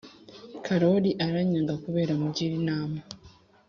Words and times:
karori 0.65 1.11
aranyanga 1.25 1.73
kubera 1.83 2.13
mugira 2.21 2.53
inama 2.61 2.99